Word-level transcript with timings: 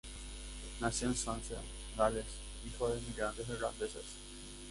Nació 0.79 1.09
en 1.09 1.15
Swansea, 1.15 1.61
Gales, 1.95 2.25
hijo 2.65 2.89
de 2.89 2.97
inmigrantes 2.99 3.47
irlandeses. 3.49 4.05